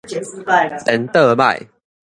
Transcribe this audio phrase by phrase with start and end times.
[0.85, 1.69] 顛倒䆀